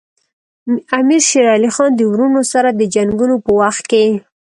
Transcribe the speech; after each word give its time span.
امیر 0.97 1.21
شېر 1.29 1.45
علي 1.55 1.69
خان 1.75 1.89
د 1.95 2.01
وروڼو 2.11 2.41
سره 2.53 2.69
د 2.73 2.81
جنګونو 2.95 3.35
په 3.45 3.51
وخت 3.61 3.83
کې. 3.91 4.05